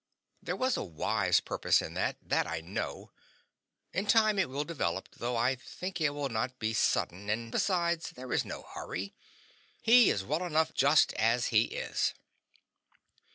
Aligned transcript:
There 0.41 0.55
was 0.55 0.77
a 0.77 0.83
wise 0.83 1.39
purpose 1.39 1.79
in 1.79 1.95
it, 1.95 2.17
THAT 2.23 2.47
I 2.47 2.61
know. 2.61 3.11
In 3.93 4.07
time 4.07 4.39
it 4.39 4.49
will 4.49 4.63
develop, 4.63 5.09
though 5.17 5.35
I 5.37 5.53
think 5.53 6.01
it 6.01 6.09
will 6.09 6.29
not 6.29 6.57
be 6.57 6.73
sudden; 6.73 7.29
and 7.29 7.51
besides, 7.51 8.09
there 8.09 8.33
is 8.33 8.43
no 8.43 8.63
hurry; 8.73 9.13
he 9.79 10.09
is 10.09 10.23
well 10.23 10.43
enough 10.43 10.73
just 10.73 11.13
as 11.17 11.49
he 11.53 11.65
is. 11.65 12.15